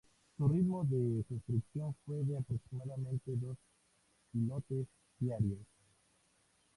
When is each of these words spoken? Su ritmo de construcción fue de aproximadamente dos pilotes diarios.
Su 0.35 0.47
ritmo 0.47 0.83
de 0.85 1.23
construcción 1.29 1.93
fue 2.03 2.23
de 2.23 2.35
aproximadamente 2.35 3.33
dos 3.35 3.55
pilotes 4.31 4.87
diarios. 5.19 5.59